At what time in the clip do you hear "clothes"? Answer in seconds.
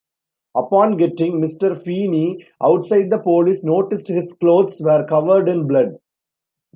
4.33-4.81